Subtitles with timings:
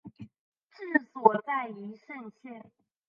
[0.71, 2.71] 治所在宜盛县。